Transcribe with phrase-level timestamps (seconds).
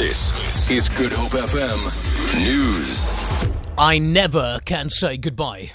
[0.00, 1.78] This is Good Hope FM
[2.42, 3.12] News.
[3.76, 5.72] I never can say goodbye.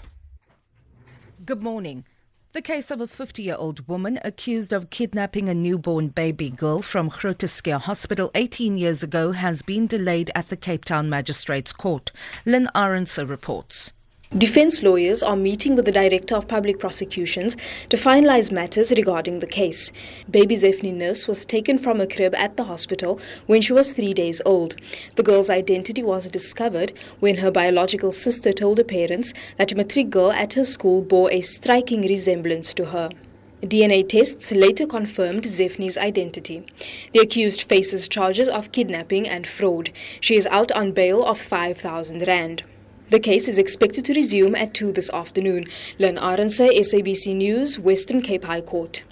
[1.45, 2.05] Good morning.
[2.53, 6.81] The case of a 50 year old woman accused of kidnapping a newborn baby girl
[6.81, 12.11] from Groote Hospital 18 years ago has been delayed at the Cape Town Magistrates Court.
[12.47, 13.91] Lynn Aronson reports.
[14.37, 17.55] Defense lawyers are meeting with the Director of Public Prosecutions
[17.87, 19.93] to finalize matters regarding the case.
[20.29, 24.13] Baby Zephany Nurse was taken from a crib at the hospital when she was three
[24.13, 24.75] days old.
[25.15, 30.09] The girl's identity was discovered when her biological sister told her parents that a matric
[30.09, 33.11] girl at her school bore a striking resemblance to her.
[33.61, 36.65] DNA tests later confirmed Zephany's identity.
[37.13, 39.91] The accused faces charges of kidnapping and fraud.
[40.19, 42.63] She is out on bail of 5,000 rand.
[43.11, 45.65] The case is expected to resume at 2 this afternoon.
[45.99, 49.03] Len Arense, SABC News, Western Cape High Court.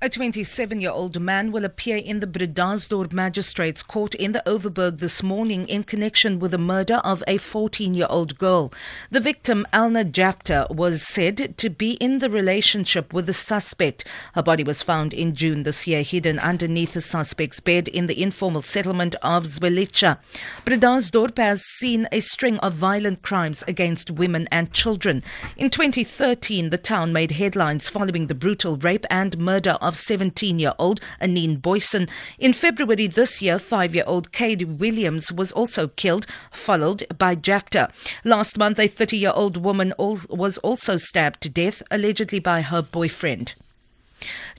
[0.00, 4.98] A 27 year old man will appear in the Bredasdorp Magistrates Court in the Overberg
[4.98, 8.72] this morning in connection with the murder of a 14 year old girl.
[9.10, 14.04] The victim, Alna Japta, was said to be in the relationship with the suspect.
[14.34, 18.22] Her body was found in June this year, hidden underneath the suspect's bed in the
[18.22, 20.18] informal settlement of Zwelitsha.
[20.64, 25.24] Bredasdorp has seen a string of violent crimes against women and children.
[25.56, 30.74] In 2013, the town made headlines following the brutal rape and murder of 17 year
[30.78, 32.08] old Anene Booysen.
[32.38, 37.90] In February this year, five year old Cade Williams was also killed, followed by Japta.
[38.24, 42.82] Last month, a 30 year old woman was also stabbed to death, allegedly by her
[42.82, 43.54] boyfriend.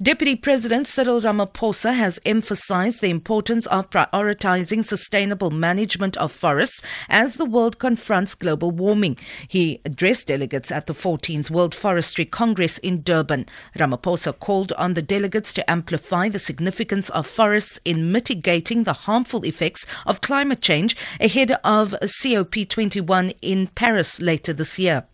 [0.01, 7.35] Deputy President Cyril Ramaphosa has emphasized the importance of prioritizing sustainable management of forests as
[7.35, 9.17] the world confronts global warming.
[9.49, 13.47] He addressed delegates at the 14th World Forestry Congress in Durban.
[13.77, 19.43] Ramaphosa called on the delegates to amplify the significance of forests in mitigating the harmful
[19.43, 25.07] effects of climate change ahead of COP21 in Paris later this year.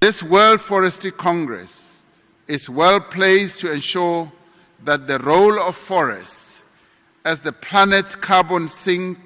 [0.00, 1.91] This World Forestry Congress
[2.48, 4.30] is well placed to ensure
[4.84, 6.62] that the role of forests
[7.24, 9.18] as the planet's carbon sink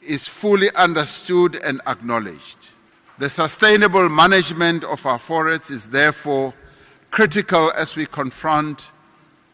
[0.00, 2.68] is fully understood and acknowledged.
[3.18, 6.54] The sustainable management of our forests is therefore
[7.10, 8.90] critical as we confront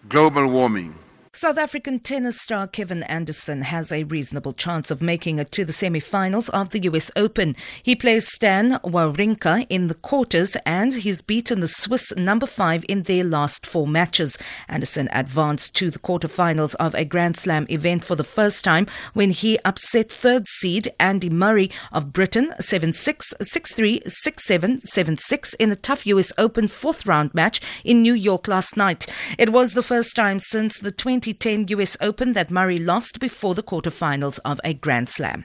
[0.08, 0.96] global warming.
[1.36, 5.72] South African tennis star Kevin Anderson has a reasonable chance of making it to the
[5.74, 7.54] semi-finals of the US Open.
[7.82, 13.02] He plays Stan Wawrinka in the quarters and he's beaten the Swiss number 5 in
[13.02, 14.38] their last four matches.
[14.66, 19.30] Anderson advanced to the quarterfinals of a Grand Slam event for the first time when
[19.30, 26.06] he upset third seed Andy Murray of Britain 7-6, 6-3, 6-7, 7-6 in a tough
[26.06, 29.06] US Open fourth round match in New York last night.
[29.36, 33.54] It was the first time since the 20 2010 US Open that Murray lost before
[33.54, 35.44] the quarterfinals of a Grand Slam.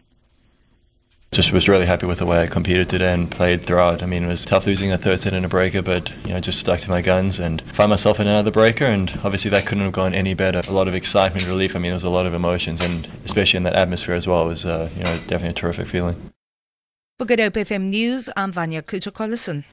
[1.31, 4.03] Just was really happy with the way I competed today and played throughout.
[4.03, 6.39] I mean, it was tough losing a third set in a breaker, but you know,
[6.39, 8.85] just stuck to my guns and found myself in another breaker.
[8.85, 10.61] And obviously, that couldn't have gone any better.
[10.67, 11.75] A lot of excitement, relief.
[11.75, 14.45] I mean, there was a lot of emotions, and especially in that atmosphere as well,
[14.45, 16.15] it was uh, you know definitely a terrific feeling.
[17.17, 19.63] For Good Hope FM News, I'm Vanya Kluter-Collison.